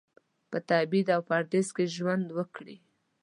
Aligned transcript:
په 0.51 0.57
تبعید 0.69 1.07
او 1.15 1.21
پردیس 1.29 1.67
کې 1.75 1.85
ژوند 1.95 2.27
وکړي. 2.37 2.77